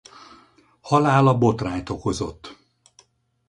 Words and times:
Halála 0.81 1.37
botrányt 1.37 1.89
okozott. 1.89 2.57